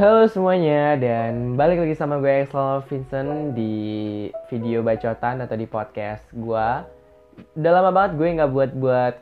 [0.00, 3.76] Halo semuanya dan balik lagi sama gue Axel Vincent di
[4.48, 6.68] video bacotan atau di podcast gue.
[7.60, 9.14] Udah lama banget gue nggak buat buat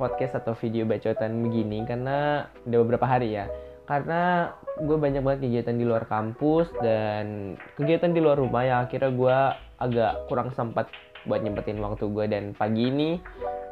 [0.00, 3.44] podcast atau video bacotan begini karena udah beberapa hari ya.
[3.84, 9.12] Karena gue banyak banget kegiatan di luar kampus dan kegiatan di luar rumah yang akhirnya
[9.12, 9.38] gue
[9.84, 10.88] agak kurang sempat
[11.28, 13.20] buat nyempetin waktu gue dan pagi ini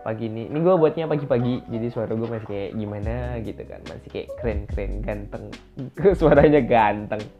[0.05, 0.52] pagi ini.
[0.52, 3.80] Ini gue buatnya pagi-pagi jadi suara gue masih kayak gimana gitu kan.
[3.89, 5.45] Masih kayak keren-keren ganteng.
[6.21, 7.23] Suaranya ganteng.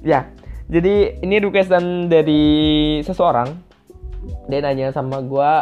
[0.00, 0.24] Ya
[0.70, 2.42] jadi ini requestan dari
[3.02, 3.58] seseorang.
[4.46, 5.52] Dia nanya sama gue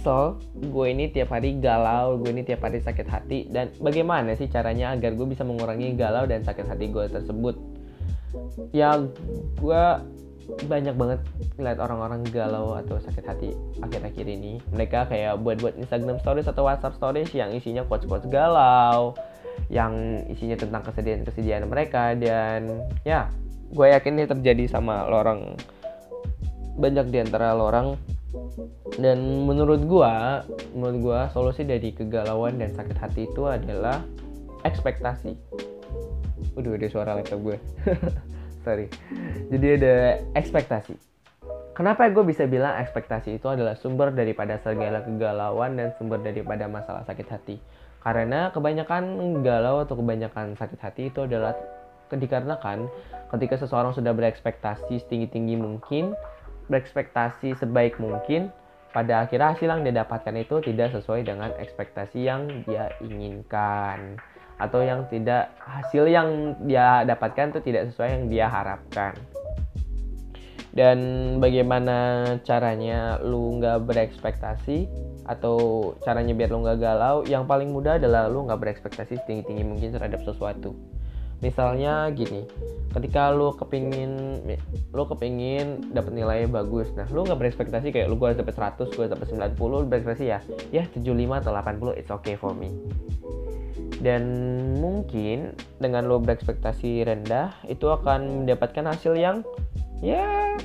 [0.00, 4.48] so gue ini tiap hari galau gue ini tiap hari sakit hati dan bagaimana sih
[4.48, 7.54] caranya agar gue bisa mengurangi galau dan sakit hati gue tersebut?
[8.74, 8.98] Ya
[9.60, 9.84] gue
[10.66, 11.20] banyak banget
[11.56, 13.50] ngeliat orang-orang galau atau sakit hati
[13.80, 14.58] akhir-akhir ini.
[14.72, 19.14] Mereka kayak buat-buat Instagram stories atau WhatsApp stories yang isinya quotes-quotes galau
[19.68, 23.28] yang isinya tentang kesedihan-kesedihan mereka dan ya
[23.70, 25.54] gue yakin ini terjadi sama lo orang
[26.80, 27.94] banyak di antara lo orang
[28.98, 30.14] dan menurut gue
[30.74, 34.02] menurut gue solusi dari kegalauan dan sakit hati itu adalah
[34.66, 35.38] ekspektasi.
[36.58, 37.58] Udah ada suara laptop gue
[38.62, 38.86] sorry.
[39.48, 39.94] Jadi ada
[40.36, 40.94] ekspektasi.
[41.74, 47.06] Kenapa gue bisa bilang ekspektasi itu adalah sumber daripada segala kegalauan dan sumber daripada masalah
[47.08, 47.56] sakit hati?
[48.04, 51.56] Karena kebanyakan galau atau kebanyakan sakit hati itu adalah
[52.10, 52.90] dikarenakan
[53.30, 56.18] ketika seseorang sudah berekspektasi setinggi-tinggi mungkin
[56.66, 58.50] berekspektasi sebaik mungkin
[58.90, 64.18] pada akhirnya hasil yang dia dapatkan itu tidak sesuai dengan ekspektasi yang dia inginkan
[64.60, 69.16] atau yang tidak hasil yang dia dapatkan itu tidak sesuai yang dia harapkan.
[70.70, 70.98] Dan
[71.42, 74.86] bagaimana caranya lu nggak berekspektasi
[75.26, 79.64] atau caranya biar lu nggak galau yang paling mudah adalah lu nggak berekspektasi setinggi tinggi
[79.66, 80.76] mungkin terhadap sesuatu.
[81.40, 82.46] Misalnya gini
[82.90, 84.42] ketika lu kepingin
[84.90, 89.06] lu kepingin dapat nilai bagus nah lu nggak berekspektasi kayak lu gue dapat 100 gue
[89.06, 90.38] dapat 90 lu berekspektasi ya
[90.74, 92.74] ya 75 atau 80 it's okay for me
[94.00, 94.24] dan
[94.80, 99.44] mungkin dengan lo berekspektasi rendah itu akan mendapatkan hasil yang
[100.00, 100.56] ya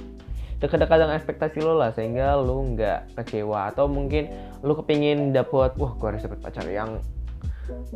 [0.63, 3.75] dekat-dekat dengan ekspektasi lo lah sehingga lo nggak kecewa.
[3.75, 4.31] Atau mungkin
[4.63, 6.97] lo kepingin dapet wah gue harus dapet pacar yang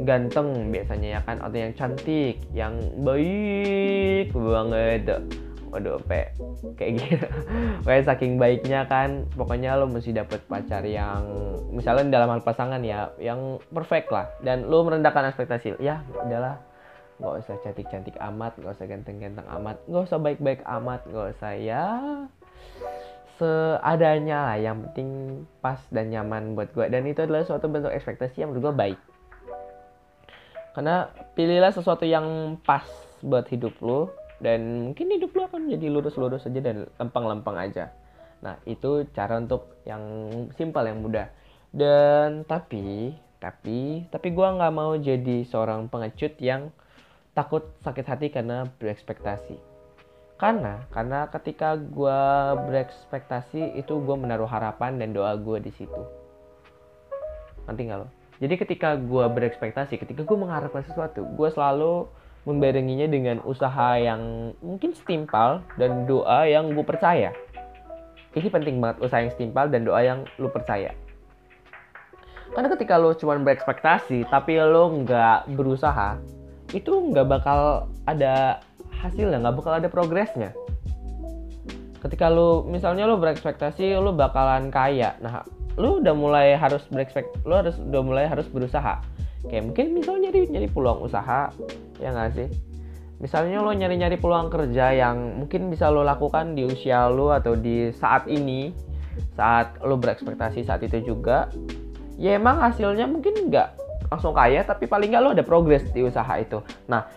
[0.02, 2.74] ganteng biasanya ya kan atau yang cantik yang
[3.06, 5.22] baik banget
[5.70, 6.34] waduh pe.
[6.76, 7.28] Kayak gitu.
[7.88, 11.24] Kayak saking baiknya kan pokoknya lo mesti dapet pacar yang
[11.70, 14.28] misalnya dalam hal pasangan ya yang perfect lah.
[14.42, 16.58] Dan lo merendahkan ekspektasi ya udahlah.
[17.20, 21.86] Nggak usah cantik-cantik amat nggak usah ganteng-ganteng amat nggak usah baik-baik amat nggak usah ya.
[23.40, 25.10] Seadanya lah yang penting
[25.64, 29.00] pas dan nyaman buat gue dan itu adalah suatu bentuk ekspektasi yang menurut baik.
[30.76, 32.84] Karena pilihlah sesuatu yang pas
[33.20, 37.92] buat hidup lo dan mungkin hidup lo akan jadi lurus-lurus aja dan lempeng-lempeng aja.
[38.40, 40.02] Nah, itu cara untuk yang
[40.56, 41.28] simpel yang mudah.
[41.70, 46.72] Dan tapi, tapi, tapi gue nggak mau jadi seorang pengecut yang
[47.36, 49.60] takut sakit hati karena berekspektasi.
[50.40, 52.20] Karena, karena ketika gue
[52.64, 56.04] berekspektasi itu gue menaruh harapan dan doa gue di situ.
[57.68, 58.08] Nanti nggak lo?
[58.40, 62.08] Jadi ketika gue berekspektasi, ketika gue mengharapkan sesuatu, gue selalu
[62.50, 67.30] membarenginya dengan usaha yang mungkin setimpal dan doa yang gue percaya.
[68.34, 70.98] Ini penting banget usaha yang setimpal dan doa yang lu percaya.
[72.50, 76.18] Karena ketika lo cuma berekspektasi tapi lo nggak berusaha,
[76.74, 78.58] itu nggak bakal ada
[78.98, 80.50] hasilnya, nggak bakal ada progresnya.
[82.02, 85.46] Ketika lo misalnya lo berekspektasi lo bakalan kaya, nah
[85.78, 88.98] lo udah mulai harus berekspekt, lo harus udah mulai harus berusaha
[89.48, 91.54] kayak mungkin misalnya nyari nyari peluang usaha
[92.02, 92.50] ya nggak sih?
[93.20, 97.56] Misalnya lo nyari nyari peluang kerja yang mungkin bisa lo lakukan di usia lo atau
[97.56, 98.72] di saat ini
[99.36, 101.52] saat lo berekspektasi saat itu juga
[102.16, 103.68] ya emang hasilnya mungkin nggak
[104.08, 106.64] langsung kaya tapi paling nggak lo ada progres di usaha itu.
[106.88, 107.08] Nah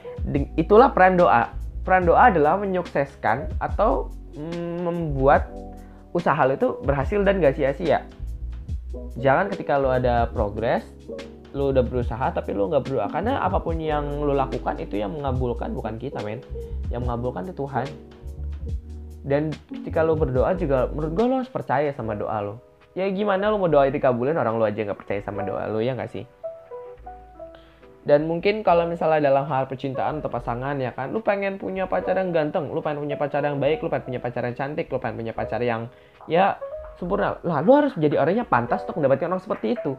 [0.58, 1.54] itulah peran doa.
[1.82, 5.50] Peran doa adalah menyukseskan atau mm, membuat
[6.14, 8.06] usaha lo itu berhasil dan gak sia-sia.
[9.18, 10.84] Jangan ketika lo ada progres
[11.52, 13.06] lu udah berusaha tapi lu nggak berdoa.
[13.12, 16.40] Karena apa pun yang lu lakukan itu yang mengabulkan bukan kita men.
[16.88, 17.86] Yang mengabulkan itu Tuhan.
[19.22, 22.54] Dan ketika lu berdoa juga menurut gue lu harus percaya sama doa lu.
[22.92, 25.94] Ya gimana lu mau doa dikabulin orang lu aja nggak percaya sama doa lu ya
[25.94, 26.24] nggak sih?
[28.02, 32.18] Dan mungkin kalau misalnya dalam hal percintaan atau pasangan ya kan lu pengen punya pacar
[32.18, 34.98] yang ganteng lu pengen punya pacar yang baik lu pengen punya pacar yang cantik lu
[34.98, 35.86] pengen punya pacar yang
[36.26, 36.58] ya
[36.98, 37.38] sempurna.
[37.46, 39.94] Lah lu harus menjadi orangnya pantas untuk mendapatkan orang seperti itu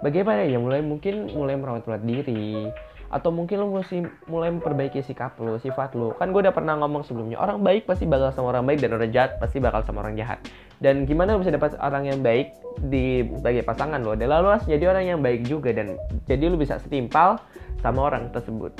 [0.00, 2.70] bagaimana ya mulai mungkin mulai merawat merawat diri.
[3.08, 6.12] Atau mungkin lo mesti mulai memperbaiki sikap lo sifat lo.
[6.20, 9.08] Kan gue udah pernah ngomong sebelumnya orang baik pasti bakal sama orang baik dan orang
[9.08, 10.36] jahat pasti bakal sama orang jahat.
[10.76, 12.52] Dan gimana lo bisa dapat orang yang baik
[12.84, 14.12] di sebagai pasangan lo?
[14.12, 15.96] Adalah lo harus jadi orang yang baik juga dan
[16.28, 17.40] jadi lo bisa setimpal
[17.80, 18.76] sama orang tersebut.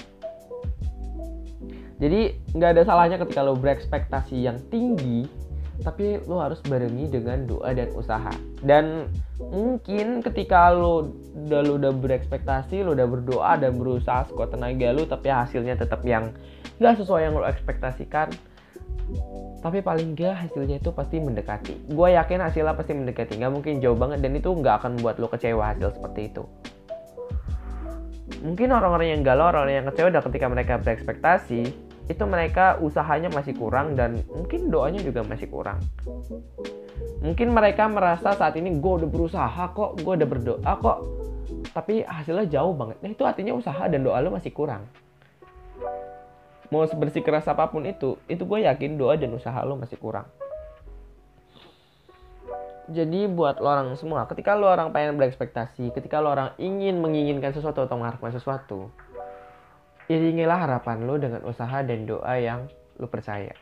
[1.98, 5.26] Jadi nggak ada salahnya ketika lo berekspektasi yang tinggi
[5.82, 8.34] tapi lo harus barengi dengan doa dan usaha.
[8.58, 9.06] Dan
[9.38, 11.14] mungkin ketika lo
[11.46, 16.02] udah lo udah berekspektasi lo udah berdoa dan berusaha sekuat tenaga lo tapi hasilnya tetap
[16.02, 16.34] yang
[16.82, 18.34] nggak sesuai yang lo ekspektasikan
[19.58, 21.90] tapi paling nggak hasilnya itu pasti mendekati.
[21.90, 23.38] Gue yakin hasilnya pasti mendekati.
[23.38, 26.42] Nggak mungkin jauh banget dan itu nggak akan membuat lo kecewa hasil seperti itu.
[28.38, 33.52] Mungkin orang-orang yang galau orang-orang yang kecewa udah ketika mereka berekspektasi itu mereka usahanya masih
[33.52, 35.78] kurang dan mungkin doanya juga masih kurang.
[37.20, 40.98] Mungkin mereka merasa saat ini gue udah berusaha kok, gue udah berdoa kok,
[41.76, 42.96] tapi hasilnya jauh banget.
[43.04, 44.88] Nah itu artinya usaha dan doa lo masih kurang.
[46.68, 50.28] Mau sebersih keras apa pun itu, itu gue yakin doa dan usaha lo masih kurang.
[52.88, 57.52] Jadi buat lo orang semua, ketika lo orang pengen berekspektasi, ketika lo orang ingin menginginkan
[57.52, 58.88] sesuatu atau mengharapkan sesuatu,
[60.08, 62.64] Iringilah harapan lu dengan usaha dan doa yang
[62.96, 63.52] lu percaya.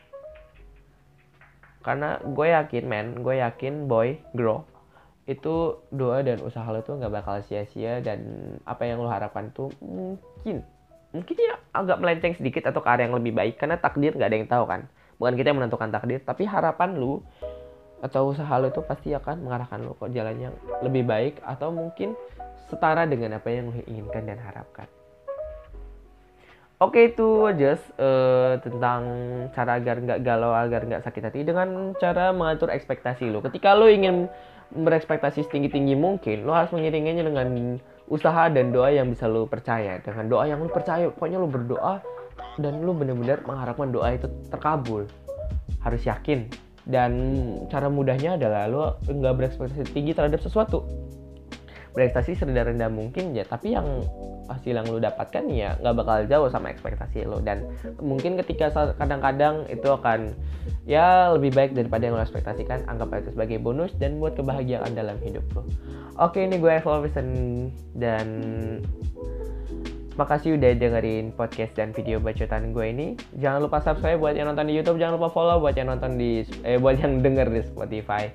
[1.83, 4.63] Karena gue yakin men, gue yakin boy, grow,
[5.27, 8.23] itu doa dan usaha lo tuh nggak bakal sia-sia dan
[8.63, 10.63] apa yang lo harapkan tuh mungkin
[11.11, 13.59] mungkin ya agak melenceng sedikit atau ke arah yang lebih baik.
[13.59, 14.87] Karena takdir nggak ada yang tahu kan.
[15.19, 17.19] Bukan kita yang menentukan takdir tapi harapan lu
[17.99, 22.15] atau usaha lo itu pasti akan mengarahkan lo ke jalan yang lebih baik atau mungkin
[22.71, 24.87] setara dengan apa yang lo inginkan dan harapkan
[26.77, 29.01] Oke itu aja uh, tentang
[29.49, 33.41] cara agar nggak galau, agar nggak sakit hati dengan cara mengatur ekspektasi lo.
[33.41, 34.29] Ketika lo ingin
[34.77, 39.97] berekspektasi setinggi tinggi mungkin, lo harus mengiringinya dengan usaha dan doa yang bisa lo percaya.
[40.05, 41.97] Dengan doa yang lo percaya, pokoknya lo berdoa
[42.61, 45.09] dan lo benar-benar mengharapkan doa itu terkabul.
[45.81, 46.45] Harus yakin.
[46.85, 47.11] Dan
[47.73, 50.85] cara mudahnya adalah lo nggak berekspektasi tinggi terhadap sesuatu.
[51.97, 54.05] Berekspektasi serendah-rendah mungkin ya, tapi yang
[54.47, 57.67] hasil yang lo dapatkan ya nggak bakal jauh sama ekspektasi lo dan
[57.99, 60.31] mungkin ketika kadang-kadang itu akan
[60.87, 65.19] ya lebih baik daripada yang lo ekspektasikan anggap itu sebagai bonus dan buat kebahagiaan dalam
[65.19, 65.67] hidup lo
[66.15, 67.31] oke ini gue Evo Vincent
[67.91, 68.27] dan
[70.17, 73.13] Makasih udah dengerin podcast dan video bacotan gue ini.
[73.37, 76.41] Jangan lupa subscribe buat yang nonton di YouTube, jangan lupa follow buat yang nonton di
[76.65, 78.25] eh buat yang denger di Spotify.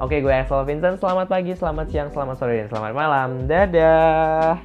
[0.00, 0.96] Oke, gue Axel Vincent.
[0.96, 3.28] Selamat pagi, selamat siang, selamat sore, dan selamat malam.
[3.44, 4.56] Dadah.